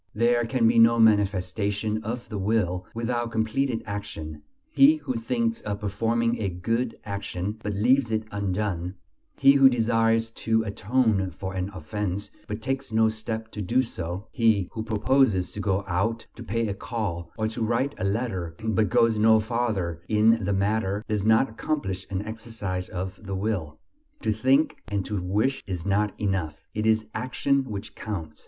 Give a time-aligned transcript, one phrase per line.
[0.15, 5.79] There can be no manifestation of the will without completed action; he who thinks of
[5.79, 8.95] performing a good action, but leaves it undone;
[9.37, 14.27] he who desires to atone for an offense, but takes no step to do so;
[14.31, 18.55] he who proposes to go out, to pay a call, or to write a letter,
[18.59, 23.77] but goes no farther in the matter, does not accomplish an exercise of the will.
[24.21, 26.65] To think and to wish is not enough.
[26.73, 28.39] It is action which counts.